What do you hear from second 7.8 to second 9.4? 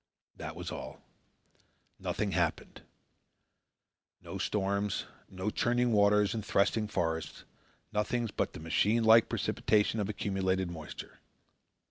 nothing but the machine like